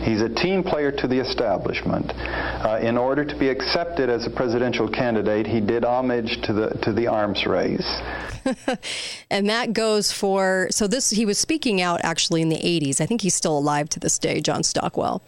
[0.02, 2.12] He's a team player to the establishment.
[2.14, 6.68] Uh, in order to be accepted as a presidential candidate, he did homage to the
[6.82, 8.00] to the arms race.
[9.30, 13.06] and that goes for so this he was speaking out actually in the 80s i
[13.06, 15.22] think he's still alive to this day john stockwell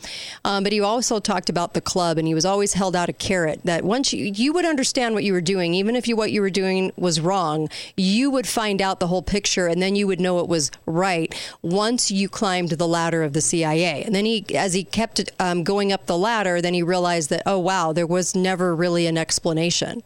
[0.45, 3.13] um, but he also talked about the club and he was always held out a
[3.13, 6.33] carrot that once you you would understand what you were doing even if you what
[6.33, 10.07] you were doing was wrong you would find out the whole picture and then you
[10.07, 14.25] would know it was right once you climbed the ladder of the cia and then
[14.25, 17.93] he as he kept um, going up the ladder then he realized that oh wow
[17.93, 20.03] there was never really an explanation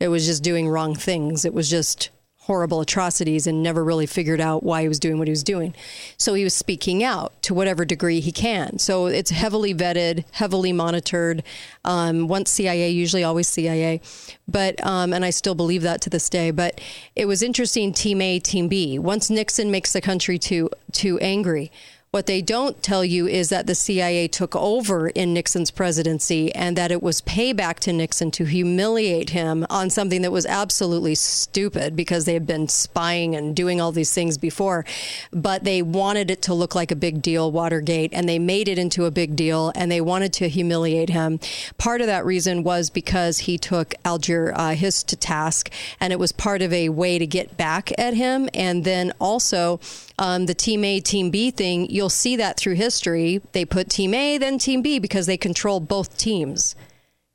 [0.00, 1.44] it was just doing wrong things.
[1.44, 2.10] It was just
[2.40, 5.74] horrible atrocities and never really figured out why he was doing what he was doing.
[6.18, 8.78] So he was speaking out to whatever degree he can.
[8.78, 11.42] So it's heavily vetted, heavily monitored.
[11.86, 14.02] Um, once CIA, usually always CIA.
[14.46, 16.50] But um, and I still believe that to this day.
[16.50, 16.82] But
[17.16, 17.94] it was interesting.
[17.94, 18.98] Team A, Team B.
[18.98, 21.72] Once Nixon makes the country too too angry.
[22.14, 26.76] What they don't tell you is that the CIA took over in Nixon's presidency and
[26.76, 31.96] that it was payback to Nixon to humiliate him on something that was absolutely stupid
[31.96, 34.84] because they had been spying and doing all these things before.
[35.32, 38.78] But they wanted it to look like a big deal, Watergate, and they made it
[38.78, 41.40] into a big deal and they wanted to humiliate him.
[41.78, 46.20] Part of that reason was because he took Alger uh, Hiss to task and it
[46.20, 48.48] was part of a way to get back at him.
[48.54, 49.80] And then also,
[50.18, 53.40] um, the Team A, Team B thing, you'll see that through history.
[53.52, 56.74] They put Team A, then Team B because they control both teams.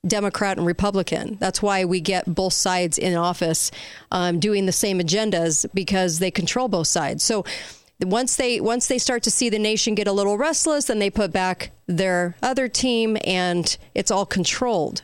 [0.07, 1.37] Democrat and Republican.
[1.41, 3.69] That's why we get both sides in office
[4.11, 7.21] um, doing the same agendas because they control both sides.
[7.21, 7.43] So
[7.99, 11.09] once they once they start to see the nation get a little restless, then they
[11.09, 15.03] put back their other team, and it's all controlled.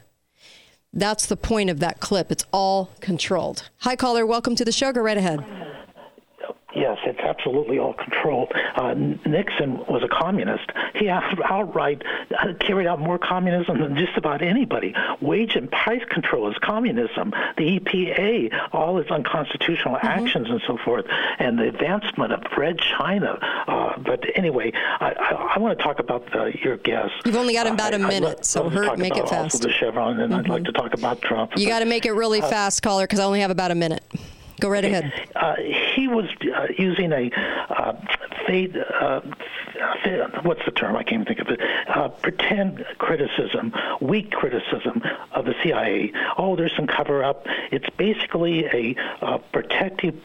[0.93, 2.31] That's the point of that clip.
[2.31, 3.69] It's all controlled.
[3.79, 4.25] Hi, caller.
[4.25, 4.93] Welcome to the show.
[4.93, 5.43] Go right ahead.
[6.75, 8.51] Yes, it's absolutely all controlled.
[8.75, 10.69] Uh, Nixon was a communist.
[10.93, 12.03] He outright
[12.37, 14.93] uh, carried out more communism than just about anybody.
[15.21, 17.31] Wage and price control is communism.
[17.57, 20.05] The EPA, all its unconstitutional mm-hmm.
[20.07, 21.05] actions and so forth,
[21.39, 23.39] and the advancement of Red China.
[23.67, 27.13] Uh, but anyway, I, I, I, want to talk about the, your guest.
[27.25, 29.55] You've only got about a minute, so hurt, make it fast.
[29.55, 30.39] Also the Chevron, and mm-hmm.
[30.39, 30.73] I'd like mm-hmm.
[30.73, 31.53] to talk about Trump.
[31.57, 33.75] You got to make it really uh, fast, caller, because I only have about a
[33.75, 34.03] minute.
[34.59, 35.11] Go right ahead.
[35.35, 35.55] Uh,
[35.95, 37.29] he was uh, using a
[37.69, 37.93] uh,
[38.47, 39.21] fade, uh,
[40.43, 40.95] what's the term?
[40.95, 41.59] I can't think of it.
[41.87, 45.01] Uh, pretend criticism, weak criticism
[45.31, 46.13] of the CIA.
[46.37, 47.45] Oh, there's some cover up.
[47.71, 50.15] It's basically a uh, protective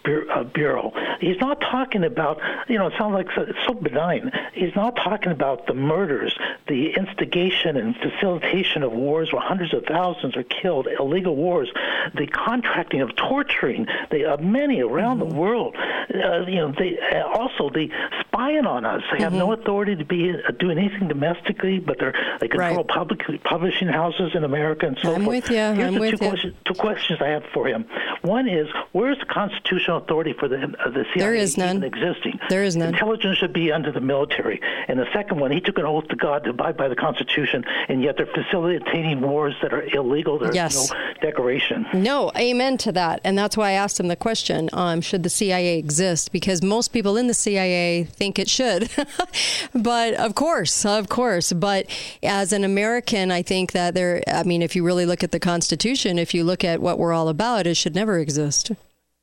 [0.52, 0.92] bureau.
[1.20, 4.30] He's not talking about, you know, it sounds like so, it's so benign.
[4.52, 9.84] He's not talking about the murders, the instigation and facilitation of wars where hundreds of
[9.86, 11.70] thousands are killed, illegal wars,
[12.14, 13.86] the contracting of torturing,
[14.20, 15.30] the uh, many around mm-hmm.
[15.30, 15.76] the world.
[15.76, 17.90] Uh, you know, they uh, also they
[18.20, 19.02] spying on us.
[19.12, 19.38] They have mm-hmm.
[19.38, 22.88] no authority to be uh, doing anything domestically, but they're they control right.
[22.88, 25.44] public publishing houses in America and so I'm forth.
[25.44, 25.56] With you.
[25.56, 26.30] Here's I'm the with two, you.
[26.30, 27.86] Questions, two questions I have for him.
[28.22, 31.82] One is, where's the constitutional authority for the uh, the CIA there is none.
[31.82, 32.38] existing?
[32.48, 32.88] There is none.
[32.88, 34.60] Intelligence should be under the military.
[34.88, 37.64] And the second one, he took an oath to God to abide by the Constitution,
[37.88, 40.38] and yet they're facilitating wars that are illegal.
[40.38, 40.90] There's yes.
[40.90, 41.86] no decoration.
[41.94, 43.20] No, amen to that.
[43.24, 46.30] And that's why I asked him the question um, should the CIA exist?
[46.32, 48.90] Because most people in the CIA think it should.
[49.74, 51.52] but of course, of course.
[51.52, 51.86] But
[52.22, 55.40] as an American, I think that there, I mean, if you really look at the
[55.40, 58.72] Constitution, if you look at what we're all about, it should never exist.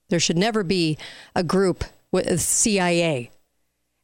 [0.09, 0.97] There should never be
[1.35, 3.31] a group with CIA.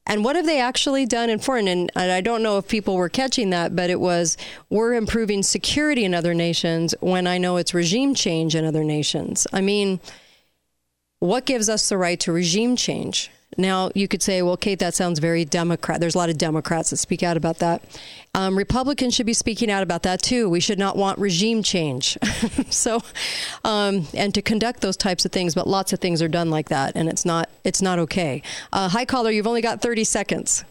[0.06, 1.68] And what have they actually done in foreign?
[1.68, 4.36] And, and, I don't know if people were catching that, but it was
[4.70, 9.48] we're improving security in other nations when I know it's regime change in other nations.
[9.54, 10.02] I mean,
[11.20, 13.32] what gives us the right to regime change?
[13.58, 16.00] Now, you could say, well, Kate, that sounds very Democrat.
[16.00, 17.84] There's a lot of Democrats that speak out about that.
[18.36, 20.50] Um, Republicans should be speaking out about that too.
[20.50, 22.18] We should not want regime change.
[22.70, 23.02] so,
[23.64, 26.70] um, and to conduct those types of things, but lots of things are done like
[26.70, 28.42] that, and it's not it's not okay.
[28.72, 30.66] Uh, hi, caller, you've only got 30 seconds.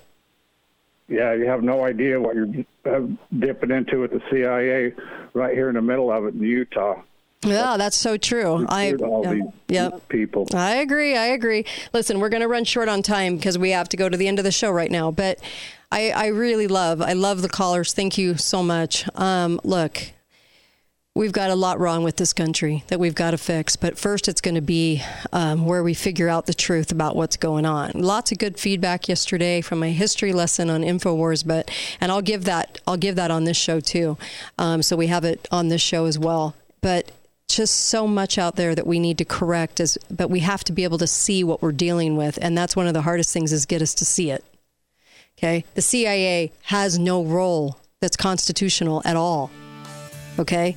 [1.09, 2.49] Yeah, you have no idea what you're
[2.87, 3.07] uh,
[3.39, 4.95] dipping into with the CIA
[5.35, 7.03] right here in the middle of it in Utah.
[7.45, 8.67] Yeah, that's so true.
[8.69, 10.09] I all yeah, yep.
[10.09, 10.47] people.
[10.55, 11.17] I agree.
[11.17, 11.65] I agree.
[11.93, 14.29] Listen, we're going to run short on time because we have to go to the
[14.29, 15.11] end of the show right now.
[15.11, 15.41] But
[15.91, 17.93] I, I really love, I love the callers.
[17.93, 19.09] Thank you so much.
[19.17, 20.13] Um, look,
[21.15, 23.75] we've got a lot wrong with this country that we've got to fix.
[23.75, 27.37] But first, it's going to be um, where we figure out the truth about what's
[27.37, 27.91] going on.
[27.95, 31.71] Lots of good feedback yesterday from my history lesson on Infowars, but
[32.01, 34.17] and I'll give that I'll give that on this show too.
[34.59, 36.55] Um, so we have it on this show as well.
[36.81, 37.11] But
[37.55, 40.73] just so much out there that we need to correct as but we have to
[40.73, 43.53] be able to see what we're dealing with and that's one of the hardest things
[43.53, 44.45] is get us to see it.
[45.39, 45.65] Okay?
[45.75, 49.51] The cia has no role that's constitutional at all.
[50.39, 50.77] Okay?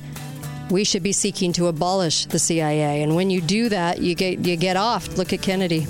[0.70, 4.40] We should be seeking to abolish the cia and when you do that you get
[4.40, 5.16] you get off.
[5.16, 5.86] Look at kennedy.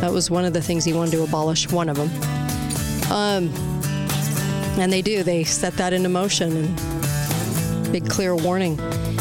[0.00, 2.10] That was one of the things he wanted to abolish one of them
[3.10, 3.48] um,
[4.78, 5.22] and they do.
[5.22, 6.97] They set that into motion and
[7.88, 8.78] big clear warning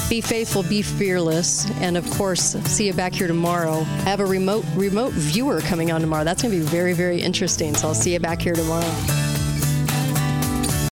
[0.09, 3.80] be faithful, be fearless, and of course, see you back here tomorrow.
[3.80, 6.24] I have a remote remote viewer coming on tomorrow.
[6.24, 7.76] That's going to be very very interesting.
[7.76, 9.26] So I'll see you back here tomorrow.